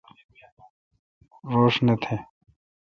روݭ 1.51 1.75
تہ 1.83 1.83
نہ۔ 1.85 2.13